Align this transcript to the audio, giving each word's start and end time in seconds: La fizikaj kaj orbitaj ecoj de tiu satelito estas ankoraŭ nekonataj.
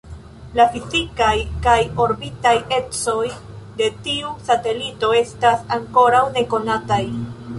La 0.59 0.63
fizikaj 0.75 1.33
kaj 1.65 1.75
orbitaj 2.05 2.53
ecoj 2.79 3.27
de 3.81 3.91
tiu 4.07 4.33
satelito 4.49 5.13
estas 5.21 5.65
ankoraŭ 5.79 6.23
nekonataj. 6.39 7.01